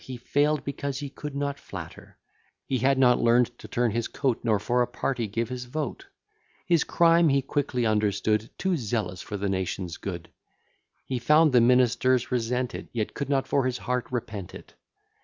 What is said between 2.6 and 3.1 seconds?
He had